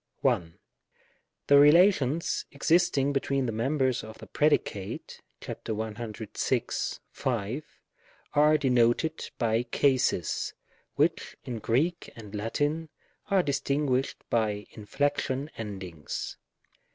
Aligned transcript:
1. 0.21 0.57
The 1.45 1.59
relations 1.59 2.45
existing 2.51 3.13
between 3.13 3.45
the 3.45 3.51
members 3.51 4.03
of 4.03 4.17
the 4.17 4.25
predicate 4.25 5.21
(§106, 5.41 6.99
5), 7.11 7.63
are 8.33 8.57
denoted 8.57 9.29
by 9.37 9.61
cases, 9.61 10.55
which 10.95 11.37
in 11.43 11.59
Greek 11.59 12.11
and 12.15 12.33
Latin 12.33 12.89
are 13.29 13.43
distinguished 13.43 14.23
by 14.31 14.65
inflection 14.71 15.51
endings. 15.55 16.35